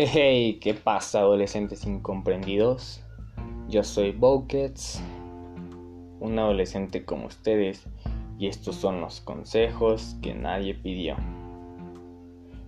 [0.00, 3.02] Hey, ¿qué pasa, adolescentes incomprendidos?
[3.68, 5.02] Yo soy Bokets,
[6.20, 7.84] un adolescente como ustedes,
[8.38, 11.16] y estos son los consejos que nadie pidió.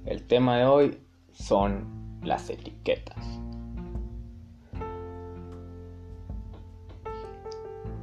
[0.06, 0.98] El tema de hoy
[1.30, 3.24] son las etiquetas.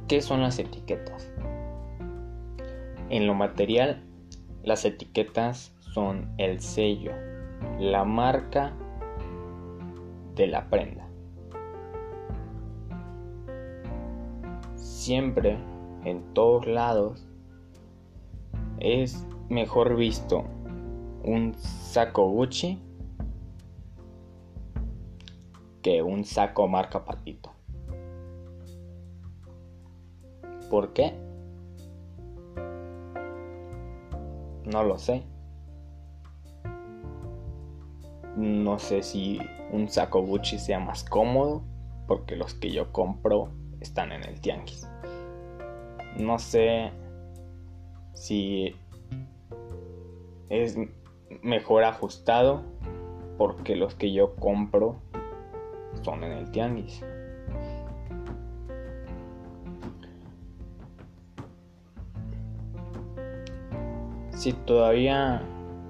[0.08, 1.30] ¿Qué son las etiquetas?
[3.10, 4.02] En lo material,
[4.62, 7.12] las etiquetas son el sello,
[7.78, 8.72] la marca
[10.38, 11.06] de la prenda.
[14.76, 15.58] Siempre,
[16.04, 17.26] en todos lados,
[18.78, 20.44] es mejor visto
[21.24, 22.80] un saco Gucci
[25.82, 27.52] que un saco marca Patito.
[30.70, 31.18] ¿Por qué?
[34.66, 35.24] No lo sé.
[38.38, 39.40] No sé si
[39.72, 41.64] un saco Gucci sea más cómodo
[42.06, 43.48] porque los que yo compro
[43.80, 44.88] están en el tianguis.
[46.16, 46.92] No sé
[48.14, 48.76] si
[50.50, 50.78] es
[51.42, 52.62] mejor ajustado
[53.38, 55.00] porque los que yo compro
[56.02, 57.04] son en el tianguis.
[64.30, 65.42] Si todavía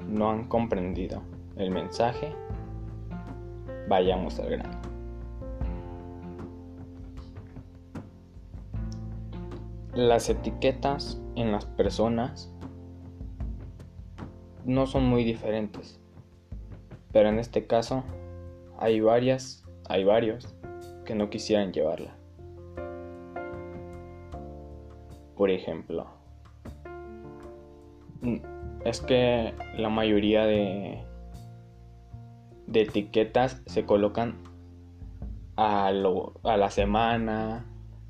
[0.09, 1.21] no han comprendido
[1.59, 2.33] el mensaje,
[3.89, 4.79] vayamos al grano.
[9.95, 12.55] Las etiquetas en las personas
[14.65, 16.01] no son muy diferentes,
[17.13, 18.05] pero en este caso
[18.79, 20.55] hay varias, hay varios
[21.05, 22.15] que no quisieran llevarla.
[25.37, 26.07] Por ejemplo,
[28.85, 31.03] es que la mayoría de
[32.69, 34.37] de etiquetas se colocan
[35.57, 37.65] a, a la semana,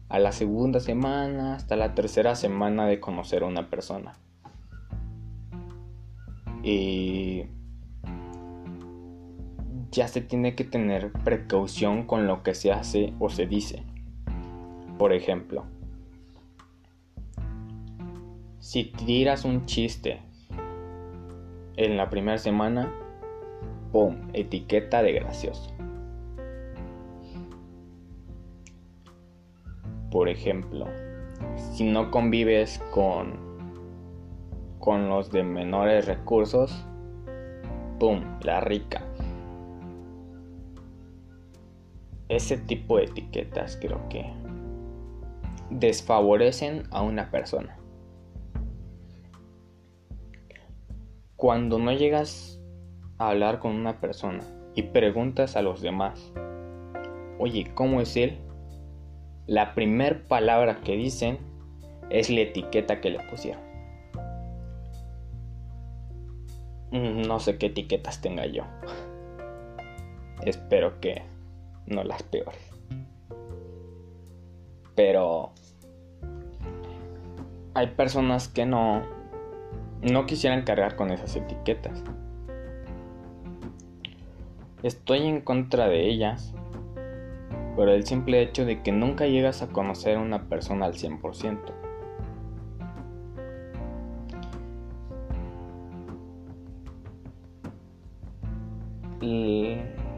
[0.09, 4.15] a la segunda semana, hasta la tercera semana de conocer a una persona.
[6.63, 7.45] Y
[9.93, 13.85] ya se tiene que tener precaución con lo que se hace o se dice.
[14.99, 15.65] Por ejemplo,
[18.59, 20.21] si tiras un chiste
[21.77, 22.93] en la primera semana,
[23.93, 24.17] ¡Pum!
[24.35, 25.73] Etiqueta de gracioso.
[30.11, 30.87] Por ejemplo,
[31.73, 33.35] si no convives con,
[34.79, 36.85] con los de menores recursos,
[37.99, 38.23] ¡pum!
[38.43, 39.03] La rica.
[42.29, 44.31] Ese tipo de etiquetas creo que
[45.71, 47.79] desfavorecen a una persona.
[51.37, 52.58] Cuando no llegas
[53.19, 54.41] hablar con una persona
[54.75, 56.33] y preguntas a los demás,
[57.39, 58.39] oye, ¿cómo es él?
[59.47, 61.39] La primer palabra que dicen
[62.11, 63.63] es la etiqueta que le pusieron.
[66.91, 68.65] Mm, no sé qué etiquetas tenga yo.
[70.43, 71.23] Espero que
[71.87, 72.61] no las peores.
[74.95, 75.53] Pero
[77.75, 79.03] hay personas que no
[80.03, 82.03] no quisieran cargar con esas etiquetas.
[84.83, 86.55] Estoy en contra de ellas,
[87.75, 91.59] por el simple hecho de que nunca llegas a conocer a una persona al 100%.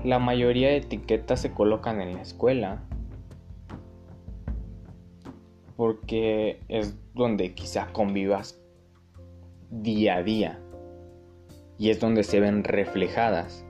[0.04, 2.82] la mayoría de etiquetas se colocan en la escuela
[5.76, 8.60] porque es donde quizá convivas
[9.70, 10.60] día a día
[11.78, 13.64] y es donde se ven reflejadas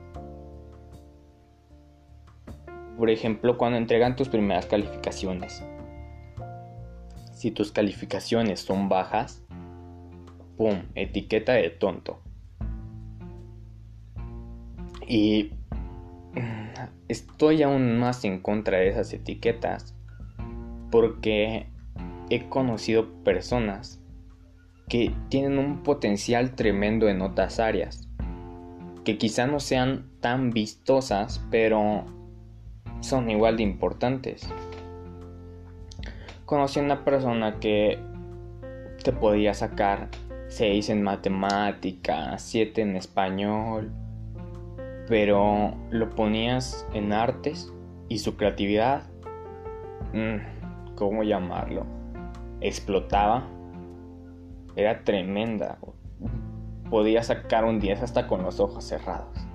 [3.01, 5.63] por ejemplo, cuando entregan tus primeras calificaciones.
[7.33, 9.43] Si tus calificaciones son bajas,
[10.55, 10.83] ¡pum!
[10.93, 12.19] Etiqueta de tonto.
[15.07, 15.49] Y
[17.07, 19.95] estoy aún más en contra de esas etiquetas
[20.91, 21.65] porque
[22.29, 23.99] he conocido personas
[24.87, 28.07] que tienen un potencial tremendo en otras áreas,
[29.03, 32.05] que quizá no sean tan vistosas, pero
[33.01, 34.47] son igual de importantes.
[36.45, 37.99] Conocí a una persona que
[39.03, 40.09] te podía sacar
[40.47, 43.91] 6 en matemáticas, 7 en español,
[45.07, 47.71] pero lo ponías en artes
[48.09, 49.03] y su creatividad,
[50.13, 51.85] mm, ¿cómo llamarlo?
[52.59, 53.47] Explotaba.
[54.75, 55.79] Era tremenda.
[56.89, 59.50] Podía sacar un 10 hasta con los ojos cerrados.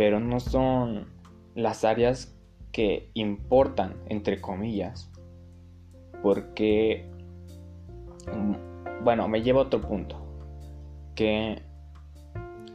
[0.00, 1.08] Pero no son
[1.54, 2.34] las áreas
[2.72, 5.12] que importan, entre comillas,
[6.22, 7.04] porque,
[9.04, 10.16] bueno, me lleva a otro punto,
[11.14, 11.60] que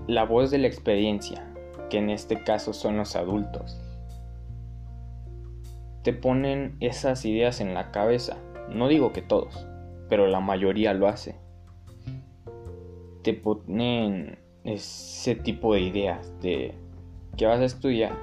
[0.06, 1.52] la voz de la experiencia,
[1.90, 3.76] que en este caso son los adultos,
[6.04, 8.38] te ponen esas ideas en la cabeza.
[8.70, 9.66] No digo que todos,
[10.10, 11.34] pero la mayoría lo hace.
[13.24, 16.85] Te ponen ese tipo de ideas de
[17.38, 18.14] que vas a estudiar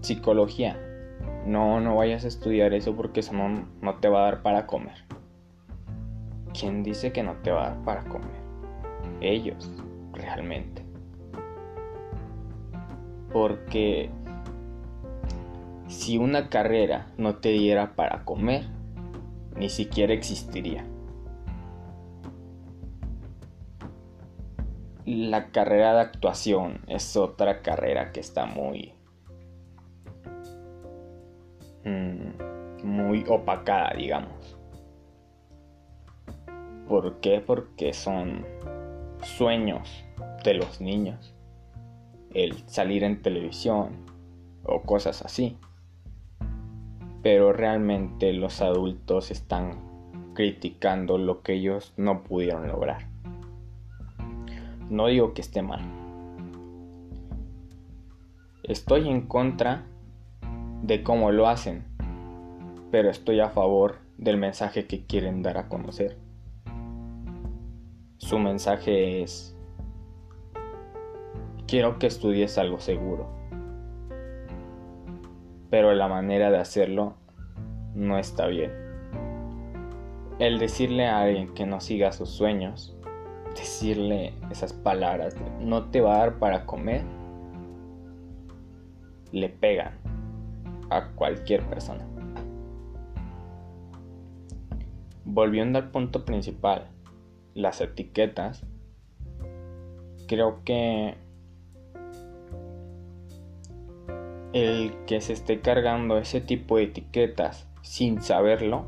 [0.00, 0.78] psicología.
[1.46, 4.66] No, no vayas a estudiar eso porque eso no, no te va a dar para
[4.66, 5.04] comer.
[6.58, 8.42] ¿Quién dice que no te va a dar para comer?
[9.20, 9.70] Ellos,
[10.12, 10.84] realmente.
[13.32, 14.10] Porque
[15.88, 18.64] si una carrera no te diera para comer,
[19.56, 20.84] ni siquiera existiría.
[25.04, 28.94] La carrera de actuación es otra carrera que está muy
[31.84, 34.56] mm, muy opacada, digamos.
[36.88, 37.40] ¿Por qué?
[37.40, 38.46] Porque son
[39.22, 40.04] sueños
[40.44, 41.34] de los niños.
[42.34, 44.06] El salir en televisión
[44.62, 45.58] o cosas así.
[47.22, 49.80] Pero realmente los adultos están
[50.34, 53.11] criticando lo que ellos no pudieron lograr.
[54.90, 55.80] No digo que esté mal.
[58.62, 59.84] Estoy en contra
[60.82, 61.84] de cómo lo hacen,
[62.90, 66.16] pero estoy a favor del mensaje que quieren dar a conocer.
[68.18, 69.56] Su mensaje es,
[71.66, 73.28] quiero que estudies algo seguro,
[75.70, 77.14] pero la manera de hacerlo
[77.94, 78.70] no está bien.
[80.38, 82.96] El decirle a alguien que no siga sus sueños
[83.54, 85.36] decirle esas palabras.
[85.60, 87.02] No te va a dar para comer,
[89.32, 89.94] le pegan
[90.90, 92.06] a cualquier persona.
[95.24, 96.88] Volviendo al punto principal,
[97.54, 98.66] las etiquetas,
[100.26, 101.16] creo que
[104.52, 108.84] el que se esté cargando ese tipo de etiquetas sin saberlo,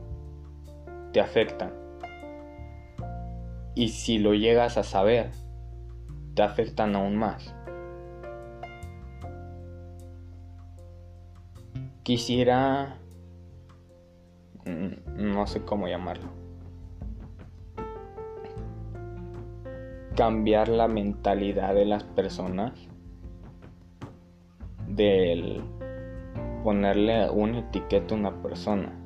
[1.12, 1.83] te afectan
[3.74, 5.30] y si lo llegas a saber,
[6.34, 7.54] te afectan aún más.
[12.02, 12.98] Quisiera...
[14.66, 16.28] Mm, no sé cómo llamarlo.
[20.16, 22.72] Cambiar la mentalidad de las personas
[24.86, 25.62] del
[26.62, 29.03] ponerle una etiqueta a una persona.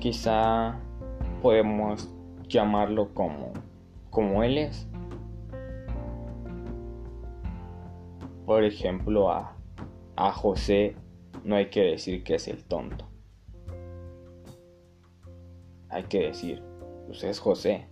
[0.00, 0.80] Quizá
[1.42, 2.10] podemos
[2.48, 3.52] llamarlo como,
[4.08, 4.88] como él es.
[8.46, 9.56] Por ejemplo, a,
[10.16, 10.96] a José
[11.44, 13.06] no hay que decir que es el tonto.
[15.90, 16.62] Hay que decir,
[17.06, 17.86] pues es José.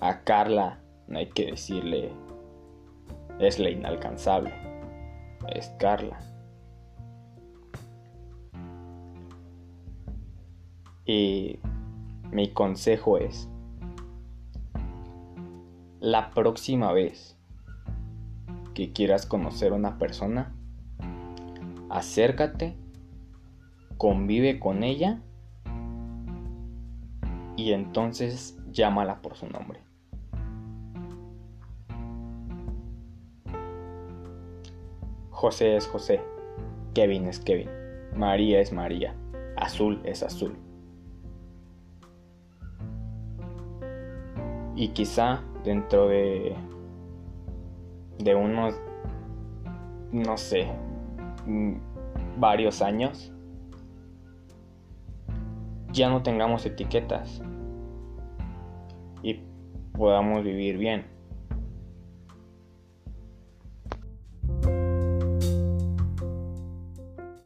[0.00, 2.12] A Carla no hay que decirle,
[3.38, 4.54] es la inalcanzable.
[5.54, 6.35] Es Carla.
[11.06, 11.60] Y
[12.32, 13.48] mi consejo es,
[16.00, 17.38] la próxima vez
[18.74, 20.52] que quieras conocer a una persona,
[21.88, 22.76] acércate,
[23.96, 25.22] convive con ella
[27.56, 29.80] y entonces llámala por su nombre.
[35.30, 36.20] José es José,
[36.94, 37.68] Kevin es Kevin,
[38.14, 39.14] María es María,
[39.56, 40.65] azul es azul.
[44.76, 46.54] Y quizá dentro de
[48.18, 48.74] de unos
[50.12, 50.68] no sé
[51.46, 51.74] mm,
[52.38, 53.32] varios años
[55.92, 57.42] ya no tengamos etiquetas
[59.22, 59.40] y
[59.92, 61.15] podamos vivir bien